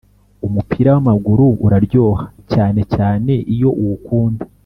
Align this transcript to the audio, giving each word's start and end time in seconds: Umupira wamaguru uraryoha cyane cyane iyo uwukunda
Umupira 0.47 0.89
wamaguru 0.95 1.45
uraryoha 1.65 2.25
cyane 2.51 2.81
cyane 2.95 3.33
iyo 3.53 3.69
uwukunda 3.81 4.43